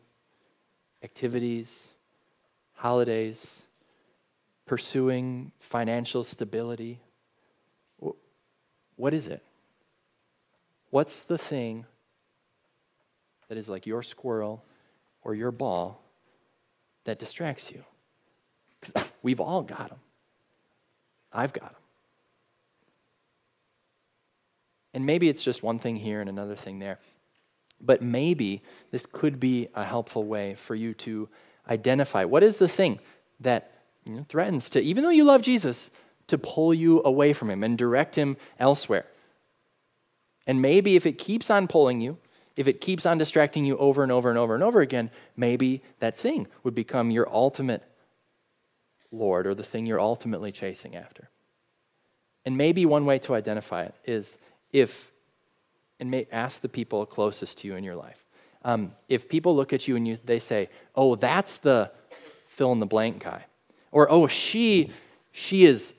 activities, 1.03 1.89
holidays, 2.75 3.63
pursuing 4.67 5.53
financial 5.59 6.25
stability. 6.25 7.01
What 8.97 9.15
is 9.15 9.27
it? 9.27 9.43
What's 10.91 11.25
the 11.25 11.39
thing 11.39 11.87
that 13.49 13.57
is 13.59 13.69
like 13.69 13.87
your 13.87 14.03
squirrel 14.03 14.65
or 15.23 15.35
your 15.35 15.53
ball 15.53 16.03
that 17.05 17.19
distracts 17.19 17.71
you? 17.71 17.85
We've 19.23 19.41
all 19.41 19.63
got 19.63 19.91
them. 19.91 19.99
I've 21.33 21.53
got 21.53 21.73
them. 21.73 21.78
And 24.99 25.07
maybe 25.07 25.29
it's 25.29 25.45
just 25.45 25.63
one 25.63 25.79
thing 25.79 25.95
here 25.95 26.21
and 26.21 26.29
another 26.29 26.57
thing 26.57 26.81
there. 26.81 26.99
But 27.81 28.03
maybe 28.03 28.63
this 28.91 29.07
could 29.07 29.39
be 29.39 29.69
a 29.73 29.85
helpful 29.85 30.25
way 30.25 30.57
for 30.57 30.75
you 30.75 30.93
to 30.95 31.29
identify 31.71 32.25
what 32.25 32.43
is 32.43 32.57
the 32.57 32.67
thing 32.67 32.99
that 33.39 33.71
you 34.05 34.17
know, 34.17 34.27
threatens 34.29 34.69
to, 34.71 34.81
even 34.81 35.05
though 35.05 35.11
you 35.11 35.23
love 35.23 35.41
Jesus, 35.41 35.93
to 36.27 36.37
pull 36.37 36.75
you 36.75 37.01
away 37.05 37.33
from 37.33 37.49
him 37.49 37.63
and 37.63 37.79
direct 37.79 38.17
him 38.17 38.37
elsewhere. 38.59 39.07
And 40.49 40.61
maybe 40.61 40.97
if 40.97 41.07
it 41.07 41.17
keeps 41.17 41.49
on 41.49 41.69
pulling 41.69 42.01
you, 42.01 42.19
if 42.57 42.67
it 42.67 42.81
keeps 42.81 43.07
on 43.07 43.19
distracting 43.19 43.65
you 43.65 43.77
over 43.77 44.03
and 44.03 44.11
over 44.11 44.29
and 44.29 44.37
over 44.37 44.57
and 44.57 44.65
over 44.65 44.81
again, 44.81 45.13
maybe 45.37 45.81
that 46.01 46.19
thing 46.19 46.49
would 46.65 46.75
become 46.75 47.13
your 47.13 47.33
ultimate 47.33 47.85
Lord 49.13 49.47
or 49.47 49.55
the 49.55 49.63
thing 49.63 49.87
you're 49.87 50.01
ultimately 50.01 50.51
chasing 50.51 50.97
after. 50.97 51.31
And 52.45 52.57
maybe 52.57 52.85
one 52.85 53.07
way 53.07 53.21
to 53.21 53.37
identify 53.37 53.85
it 53.85 53.95
is 54.05 54.39
if, 54.73 55.11
and 56.01 56.11
may, 56.11 56.27
ask 56.31 56.61
the 56.61 56.69
people 56.69 57.05
closest 57.07 57.59
to 57.59 57.69
you 57.69 57.77
in 57.77 57.85
your 57.85 57.97
life. 57.97 58.25
Um, 58.65 58.93
if 59.09 59.29
people 59.29 59.55
look 59.55 59.73
at 59.73 59.89
you 59.89 59.97
and 59.97 60.07
you, 60.07 60.19
they 60.25 60.39
say, 60.39 60.69
oh, 60.95 61.15
that's 61.15 61.59
the 61.59 61.91
fill 62.49 62.73
in 62.73 62.81
the 62.81 62.87
blank 62.87 63.25
guy, 63.25 63.45
or 63.93 64.11
oh, 64.11 64.27
she, 64.27 64.91
she 65.33 65.65
is 65.65 65.95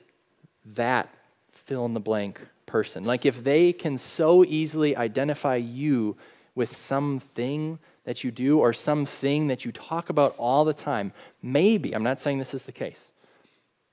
that 0.64 1.08
fill 1.50 1.86
in 1.86 1.94
the 1.94 2.00
blank 2.00 2.40
person. 2.66 3.04
Like 3.04 3.26
if 3.26 3.42
they 3.42 3.72
can 3.72 3.98
so 3.98 4.44
easily 4.44 4.96
identify 4.96 5.56
you 5.56 6.16
with 6.54 6.76
something 6.76 7.78
that 8.04 8.22
you 8.24 8.30
do 8.30 8.58
or 8.58 8.72
something 8.72 9.48
that 9.48 9.64
you 9.64 9.72
talk 9.72 10.10
about 10.10 10.34
all 10.36 10.64
the 10.64 10.74
time, 10.74 11.12
maybe, 11.42 11.94
I'm 11.94 12.02
not 12.02 12.20
saying 12.20 12.38
this 12.38 12.54
is 12.54 12.64
the 12.64 12.72
case 12.72 13.12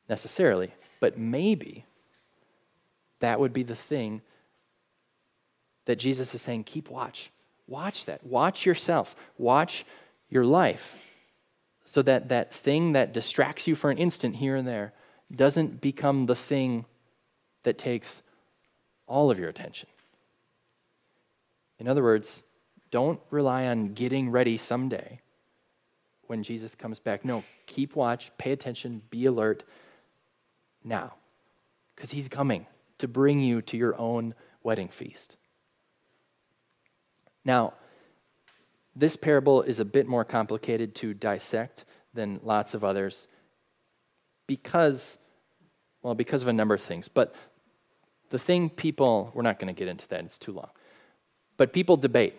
necessarily, 0.10 0.72
but 1.00 1.18
maybe 1.18 1.86
that 3.20 3.40
would 3.40 3.54
be 3.54 3.64
the 3.64 3.76
thing 3.76 4.22
that 5.88 5.96
Jesus 5.96 6.36
is 6.36 6.42
saying, 6.42 6.66
keep 6.66 6.90
watch. 6.90 7.32
Watch 7.66 8.06
that. 8.06 8.26
Watch 8.26 8.66
yourself. 8.66 9.16
Watch 9.38 9.86
your 10.30 10.46
life 10.46 11.02
so 11.86 12.02
that 12.02 12.28
that 12.30 12.54
thing 12.54 12.92
that 12.92 13.14
distracts 13.14 13.68
you 13.68 13.74
for 13.74 13.90
an 13.90 13.98
instant 13.98 14.36
here 14.36 14.58
and 14.58 14.68
there 14.68 14.92
doesn't 15.34 15.80
become 15.80 16.26
the 16.26 16.36
thing 16.36 16.86
that 17.64 17.78
takes 17.78 18.22
all 19.08 19.32
of 19.32 19.40
your 19.40 19.48
attention. 19.48 19.88
In 21.80 21.88
other 21.88 22.04
words, 22.04 22.44
don't 22.92 23.22
rely 23.30 23.68
on 23.68 23.94
getting 23.94 24.30
ready 24.30 24.58
someday 24.58 25.22
when 26.24 26.44
Jesus 26.44 26.76
comes 26.76 27.00
back. 27.00 27.24
No, 27.24 27.46
keep 27.66 27.96
watch, 27.96 28.32
pay 28.38 28.52
attention, 28.52 29.02
be 29.10 29.26
alert 29.26 29.64
now, 30.84 31.14
because 31.96 32.12
he's 32.12 32.28
coming 32.28 32.66
to 32.98 33.08
bring 33.08 33.40
you 33.40 33.62
to 33.62 33.78
your 33.78 33.98
own 33.98 34.34
wedding 34.64 34.90
feast. 34.90 35.38
Now, 37.48 37.76
this 38.94 39.16
parable 39.16 39.62
is 39.62 39.80
a 39.80 39.86
bit 39.86 40.06
more 40.06 40.26
complicated 40.26 40.94
to 40.96 41.14
dissect 41.14 41.86
than 42.14 42.42
lots 42.44 42.74
of 42.74 42.84
others 42.84 43.30
because, 44.48 45.18
well, 46.02 46.14
because 46.14 46.42
of 46.42 46.50
a 46.50 46.54
number 46.54 46.76
of 46.76 46.82
things. 46.82 47.08
But 47.08 47.34
the 48.32 48.38
thing 48.38 48.70
people, 48.70 49.32
we're 49.34 49.44
not 49.44 49.60
going 49.60 49.74
to 49.74 49.80
get 49.80 49.88
into 49.88 50.06
that, 50.10 50.26
it's 50.26 50.38
too 50.38 50.52
long. 50.52 50.70
But 51.56 51.72
people 51.72 51.96
debate 51.96 52.36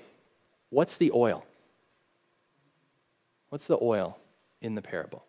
what's 0.68 0.98
the 0.98 1.10
oil? 1.14 1.42
What's 3.48 3.66
the 3.66 3.78
oil 3.80 4.18
in 4.60 4.74
the 4.74 4.82
parable? 4.82 5.24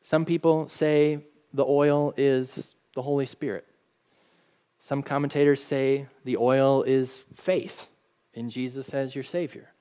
Some 0.00 0.24
people 0.24 0.68
say 0.68 1.20
the 1.54 1.64
oil 1.64 2.12
is 2.16 2.74
the 2.96 3.02
Holy 3.02 3.26
Spirit. 3.26 3.64
Some 4.80 5.00
commentators 5.00 5.62
say 5.62 6.08
the 6.24 6.38
oil 6.38 6.82
is 6.82 7.22
faith 7.34 7.88
in 8.34 8.50
Jesus 8.50 8.94
as 8.94 9.14
your 9.14 9.24
Savior. 9.24 9.72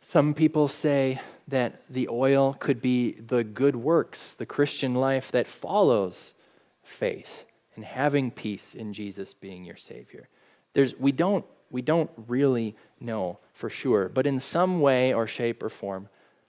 Some 0.00 0.34
people 0.34 0.68
say 0.68 1.20
that 1.48 1.82
the 1.88 2.08
oil 2.08 2.54
could 2.54 2.80
be 2.82 3.12
the 3.12 3.44
good 3.44 3.76
works, 3.76 4.34
the 4.34 4.46
Christian 4.46 4.94
life 4.94 5.30
that 5.32 5.48
follows 5.48 6.34
faith 6.82 7.46
and 7.74 7.84
having 7.84 8.30
peace 8.30 8.74
in 8.74 8.92
Jesus 8.92 9.32
being 9.34 9.64
your 9.64 9.76
Savior. 9.76 10.28
There's, 10.74 10.98
we, 10.98 11.12
don't, 11.12 11.44
we 11.70 11.82
don't 11.82 12.10
really 12.26 12.76
know 13.00 13.38
for 13.52 13.70
sure, 13.70 14.08
but 14.08 14.26
in 14.26 14.40
some 14.40 14.80
way 14.80 15.14
or 15.14 15.26
shape 15.26 15.62
or 15.62 15.68
form, 15.68 16.08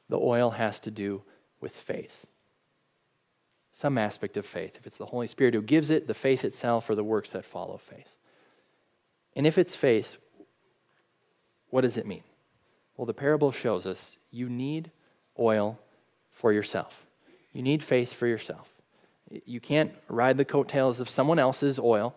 the 0.09 0.19
oil 0.19 0.51
has 0.51 0.79
to 0.81 0.91
do 0.91 1.24
with 1.62 1.75
faith 1.75 2.25
some 3.75 3.97
aspect 3.97 4.38
of 4.38 4.45
faith. 4.45 4.77
If 4.77 4.88
it's 4.88 4.97
the 4.97 5.07
Holy 5.07 5.27
Spirit 5.27 5.53
who 5.53 5.62
gives 5.62 5.89
it, 5.89 6.07
the 6.07 6.13
faith 6.13 6.45
itself, 6.45 6.89
or 6.89 6.95
the 6.95 7.03
works 7.03 7.31
that 7.31 7.43
follow 7.43 7.75
faith. 7.75 8.15
And 9.35 9.45
if 9.45 9.57
it's 9.57 9.75
faith, 9.75 10.17
what 11.69 11.81
does 11.81 11.98
it 11.98 12.05
mean? 12.05 12.24
Well, 12.98 13.05
the 13.05 13.13
parable 13.13 13.51
shows 13.51 13.86
us 13.86 14.17
you 14.31 14.50
need 14.50 14.91
oil 15.38 15.79
for 16.31 16.53
yourself. 16.53 17.05
You 17.53 17.62
need 17.62 17.84
faith 17.84 18.13
for 18.13 18.27
yourself. 18.27 18.69
You 19.45 19.60
can't 19.60 19.91
ride 20.07 20.38
the 20.38 20.45
coattails 20.45 21.00
of 21.00 21.10
someone 21.10 21.39
else's 21.39 21.79
oil. 21.79 22.15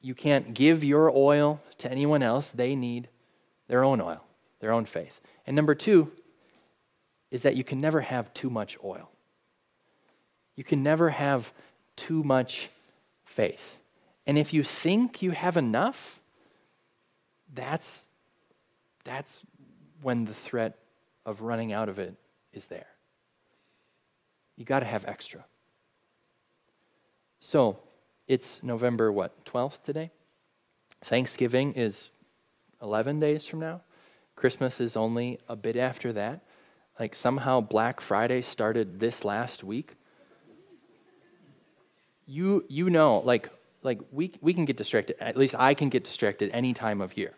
You 0.00 0.14
can't 0.14 0.54
give 0.54 0.82
your 0.84 1.10
oil 1.14 1.60
to 1.78 1.90
anyone 1.90 2.22
else. 2.22 2.50
They 2.50 2.74
need 2.74 3.08
their 3.68 3.84
own 3.84 4.00
oil, 4.00 4.22
their 4.60 4.72
own 4.72 4.84
faith. 4.84 5.20
And 5.46 5.56
number 5.56 5.74
two 5.74 6.12
is 7.30 7.42
that 7.42 7.56
you 7.56 7.64
can 7.64 7.80
never 7.80 8.00
have 8.00 8.32
too 8.34 8.50
much 8.50 8.78
oil. 8.84 9.10
You 10.56 10.64
can 10.64 10.82
never 10.82 11.10
have 11.10 11.52
too 11.96 12.22
much 12.22 12.68
faith. 13.24 13.78
And 14.26 14.38
if 14.38 14.52
you 14.52 14.62
think 14.62 15.22
you 15.22 15.30
have 15.30 15.56
enough, 15.56 16.20
that's, 17.54 18.06
that's 19.04 19.44
when 20.02 20.24
the 20.24 20.34
threat 20.34 20.78
of 21.26 21.42
running 21.42 21.72
out 21.72 21.88
of 21.88 21.98
it 21.98 22.14
is 22.52 22.66
there. 22.66 22.86
You 24.56 24.64
got 24.64 24.80
to 24.80 24.86
have 24.86 25.04
extra. 25.06 25.44
So, 27.40 27.78
it's 28.28 28.62
November 28.62 29.10
what, 29.10 29.44
12th 29.44 29.82
today? 29.82 30.10
Thanksgiving 31.02 31.72
is 31.72 32.10
11 32.82 33.20
days 33.20 33.46
from 33.46 33.60
now. 33.60 33.80
Christmas 34.36 34.80
is 34.80 34.96
only 34.96 35.38
a 35.48 35.56
bit 35.56 35.76
after 35.76 36.12
that. 36.12 36.40
Like 36.98 37.14
somehow 37.14 37.60
Black 37.60 38.00
Friday 38.00 38.42
started 38.42 39.00
this 39.00 39.24
last 39.24 39.64
week 39.64 39.96
you 42.30 42.64
you 42.68 42.88
know 42.88 43.18
like 43.24 43.48
like 43.82 43.98
we 44.12 44.32
we 44.40 44.54
can 44.54 44.64
get 44.64 44.76
distracted 44.76 45.16
at 45.20 45.36
least 45.36 45.54
i 45.58 45.74
can 45.74 45.88
get 45.88 46.04
distracted 46.04 46.48
any 46.52 46.72
time 46.72 47.00
of 47.00 47.16
year 47.16 47.32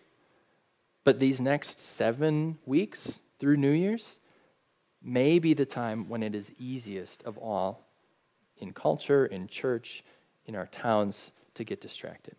but 1.05 1.19
these 1.19 1.41
next 1.41 1.79
seven 1.79 2.59
weeks 2.65 3.21
through 3.39 3.57
new 3.57 3.71
year's 3.71 4.21
may 5.03 5.39
be 5.39 5.55
the 5.55 5.67
time 5.67 6.09
when 6.09 6.23
it 6.23 6.35
is 6.35 6.53
easiest 6.59 7.23
of 7.25 7.37
all 7.39 7.87
in 8.59 8.73
culture 8.73 9.27
in 9.27 9.49
church 9.49 10.05
in 10.47 10.55
our 10.55 10.67
towns 10.67 11.33
to 11.55 11.65
get 11.65 11.81
distracted. 11.81 12.37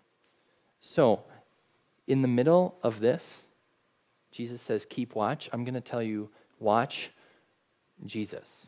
So 0.80 1.24
in 2.08 2.22
the 2.22 2.28
middle 2.28 2.78
of 2.84 3.00
this 3.00 3.46
jesus 4.32 4.62
says 4.62 4.86
keep 4.90 5.16
watch. 5.16 5.50
I'm 5.52 5.64
going 5.64 5.74
to 5.74 5.82
tell 5.82 6.04
you 6.04 6.30
watch 6.60 7.12
jesus. 8.06 8.68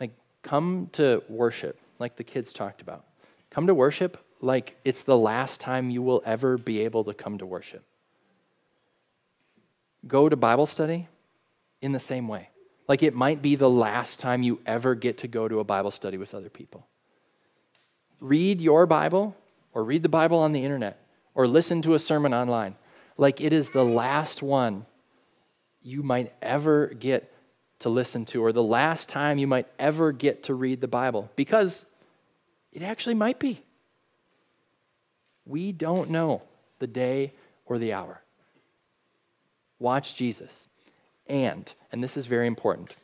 Like, 0.00 0.12
Come 0.42 0.88
to 0.92 1.22
worship 1.28 1.78
like 1.98 2.16
the 2.16 2.24
kids 2.24 2.52
talked 2.52 2.82
about. 2.82 3.04
Come 3.50 3.68
to 3.68 3.74
worship 3.74 4.18
like 4.42 4.76
it's 4.84 5.04
the 5.04 5.16
last 5.16 5.60
time 5.60 5.88
you 5.88 6.02
will 6.02 6.22
ever 6.26 6.58
be 6.58 6.80
able 6.80 7.04
to 7.04 7.14
come 7.14 7.38
to 7.38 7.46
worship. 7.46 7.84
Go 10.06 10.28
to 10.28 10.36
Bible 10.36 10.66
study 10.66 11.08
in 11.80 11.92
the 11.92 12.00
same 12.00 12.26
way. 12.26 12.50
Like 12.88 13.04
it 13.04 13.14
might 13.14 13.40
be 13.40 13.54
the 13.54 13.70
last 13.70 14.18
time 14.18 14.42
you 14.42 14.60
ever 14.66 14.96
get 14.96 15.18
to 15.18 15.28
go 15.28 15.46
to 15.46 15.60
a 15.60 15.64
Bible 15.64 15.92
study 15.92 16.18
with 16.18 16.34
other 16.34 16.50
people. 16.50 16.86
Read 18.20 18.60
your 18.60 18.84
Bible 18.84 19.36
or 19.72 19.84
read 19.84 20.02
the 20.02 20.08
Bible 20.08 20.38
on 20.38 20.52
the 20.52 20.64
internet 20.64 20.98
or 21.34 21.46
listen 21.46 21.80
to 21.82 21.94
a 21.94 21.98
sermon 21.98 22.34
online 22.34 22.76
like 23.16 23.40
it 23.40 23.52
is 23.52 23.70
the 23.70 23.84
last 23.84 24.42
one 24.42 24.86
you 25.82 26.02
might 26.02 26.32
ever 26.42 26.88
get 26.88 27.32
to 27.78 27.88
listen 27.88 28.24
to 28.24 28.44
or 28.44 28.52
the 28.52 28.62
last 28.62 29.08
time 29.08 29.38
you 29.38 29.46
might 29.46 29.66
ever 29.78 30.10
get 30.10 30.44
to 30.44 30.54
read 30.54 30.80
the 30.80 30.88
Bible 30.88 31.30
because 31.36 31.84
it 32.72 32.82
actually 32.82 33.14
might 33.14 33.38
be. 33.38 33.62
We 35.46 35.72
don't 35.72 36.10
know 36.10 36.42
the 36.78 36.86
day 36.86 37.32
or 37.66 37.78
the 37.78 37.92
hour. 37.92 38.22
Watch 39.78 40.14
Jesus. 40.14 40.68
And, 41.26 41.72
and 41.90 42.02
this 42.02 42.16
is 42.16 42.26
very 42.26 42.46
important, 42.46 42.94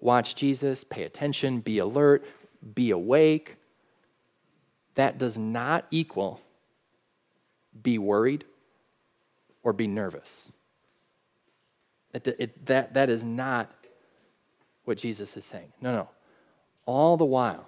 watch 0.00 0.34
Jesus, 0.34 0.84
pay 0.84 1.04
attention, 1.04 1.60
be 1.60 1.78
alert, 1.78 2.24
be 2.74 2.90
awake. 2.90 3.56
That 4.94 5.18
does 5.18 5.38
not 5.38 5.86
equal 5.90 6.40
be 7.82 7.98
worried 7.98 8.44
or 9.62 9.72
be 9.72 9.86
nervous. 9.86 10.52
It, 12.14 12.26
it, 12.38 12.66
that, 12.66 12.94
that 12.94 13.10
is 13.10 13.24
not 13.24 13.70
what 14.84 14.98
Jesus 14.98 15.36
is 15.36 15.44
saying. 15.44 15.72
No, 15.80 15.94
no. 15.94 16.08
All 16.86 17.16
the 17.16 17.24
while, 17.24 17.66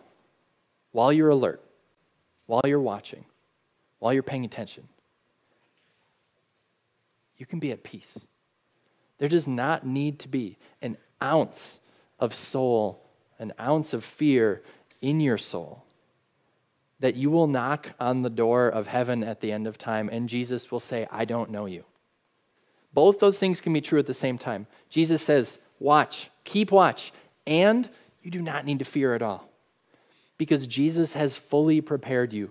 while 0.92 1.12
you're 1.12 1.28
alert, 1.28 1.62
while 2.46 2.62
you're 2.64 2.80
watching, 2.80 3.24
while 3.98 4.12
you're 4.12 4.22
paying 4.22 4.44
attention, 4.44 4.88
you 7.36 7.46
can 7.46 7.58
be 7.58 7.70
at 7.72 7.82
peace. 7.82 8.18
There 9.18 9.28
does 9.28 9.48
not 9.48 9.86
need 9.86 10.20
to 10.20 10.28
be 10.28 10.58
an 10.82 10.96
ounce 11.22 11.80
of 12.18 12.34
soul, 12.34 13.04
an 13.38 13.52
ounce 13.60 13.92
of 13.94 14.04
fear 14.04 14.62
in 15.00 15.20
your 15.20 15.38
soul 15.38 15.84
that 17.00 17.14
you 17.14 17.30
will 17.30 17.46
knock 17.46 17.90
on 18.00 18.22
the 18.22 18.30
door 18.30 18.68
of 18.68 18.86
heaven 18.86 19.22
at 19.22 19.40
the 19.40 19.52
end 19.52 19.66
of 19.66 19.78
time 19.78 20.08
and 20.10 20.28
Jesus 20.28 20.70
will 20.70 20.80
say, 20.80 21.06
I 21.10 21.24
don't 21.24 21.50
know 21.50 21.66
you. 21.66 21.84
Both 22.92 23.20
those 23.20 23.38
things 23.38 23.60
can 23.60 23.72
be 23.72 23.80
true 23.80 23.98
at 23.98 24.06
the 24.06 24.14
same 24.14 24.38
time. 24.38 24.66
Jesus 24.88 25.22
says, 25.22 25.58
Watch, 25.78 26.30
keep 26.42 26.72
watch, 26.72 27.12
and 27.46 27.88
you 28.22 28.30
do 28.30 28.42
not 28.42 28.64
need 28.64 28.80
to 28.80 28.84
fear 28.84 29.14
at 29.14 29.22
all 29.22 29.48
because 30.38 30.66
Jesus 30.66 31.12
has 31.12 31.36
fully 31.36 31.80
prepared 31.80 32.32
you. 32.32 32.50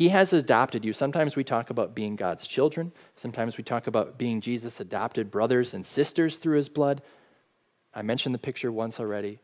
He 0.00 0.08
has 0.08 0.32
adopted 0.32 0.82
you. 0.82 0.94
Sometimes 0.94 1.36
we 1.36 1.44
talk 1.44 1.68
about 1.68 1.94
being 1.94 2.16
God's 2.16 2.48
children, 2.48 2.90
sometimes 3.16 3.58
we 3.58 3.62
talk 3.62 3.86
about 3.86 4.16
being 4.16 4.40
Jesus' 4.40 4.80
adopted 4.80 5.30
brothers 5.30 5.74
and 5.74 5.84
sisters 5.84 6.38
through 6.38 6.56
his 6.56 6.70
blood. 6.70 7.02
I 7.92 8.00
mentioned 8.00 8.34
the 8.34 8.38
picture 8.38 8.72
once 8.72 8.98
already. 8.98 9.40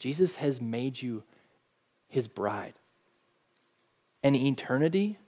Jesus 0.00 0.34
has 0.34 0.60
made 0.60 1.00
you 1.00 1.22
his 2.08 2.26
bride. 2.26 2.80
And 4.24 4.34
eternity 4.34 5.18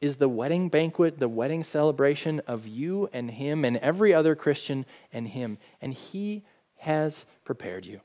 is 0.00 0.14
the 0.14 0.28
wedding 0.28 0.68
banquet, 0.68 1.18
the 1.18 1.28
wedding 1.28 1.64
celebration 1.64 2.42
of 2.46 2.64
you 2.64 3.10
and 3.12 3.28
him 3.28 3.64
and 3.64 3.76
every 3.78 4.14
other 4.14 4.36
Christian 4.36 4.86
and 5.12 5.26
him. 5.26 5.58
And 5.80 5.92
he 5.92 6.44
has 6.76 7.26
prepared 7.44 7.86
you. 7.86 8.00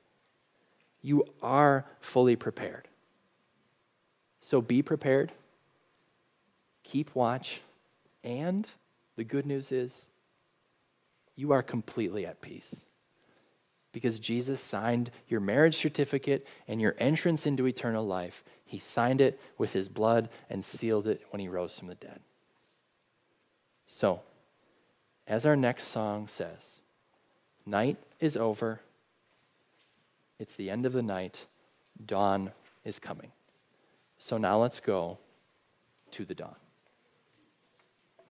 You 1.00 1.26
are 1.44 1.86
fully 2.00 2.36
prepared. 2.36 2.88
So 4.40 4.62
be 4.62 4.82
prepared, 4.82 5.32
keep 6.88 7.13
watch, 7.15 7.62
and 8.23 8.67
the 9.15 9.23
good 9.23 9.45
news 9.45 9.71
is 9.71 10.10
you 11.36 11.52
are 11.52 11.63
completely 11.63 12.26
at 12.26 12.41
peace. 12.41 12.82
Because 13.91 14.19
Jesus 14.19 14.62
signed 14.62 15.12
your 15.28 15.39
marriage 15.39 15.76
certificate 15.76 16.45
and 16.67 16.80
your 16.80 16.95
entrance 17.00 17.45
into 17.45 17.65
eternal 17.65 18.06
life. 18.06 18.43
He 18.65 18.80
signed 18.80 19.21
it 19.21 19.39
with 19.58 19.73
his 19.73 19.89
blood 19.89 20.30
and 20.50 20.63
sealed 20.63 21.08
it 21.08 21.21
when 21.32 21.39
he 21.39 21.47
rose 21.47 21.78
from 21.78 21.88
the 21.88 21.95
dead. 21.95 22.19
So, 23.86 24.21
as 25.26 25.45
our 25.45 25.56
next 25.56 25.86
song 25.86 26.28
says, 26.28 26.82
night 27.65 27.97
is 28.19 28.38
over. 28.38 28.82
It's 30.39 30.56
the 30.56 30.69
end 30.69 30.86
of 30.86 30.93
the 30.93 31.02
night. 31.02 31.47
Dawn 32.06 32.52
is 32.84 33.00
coming. 33.00 33.32
So 34.17 34.38
now 34.38 34.62
let's 34.62 34.80
go 34.80 35.17
to 36.12 36.26
the 36.26 36.36
dawn. 36.36 36.56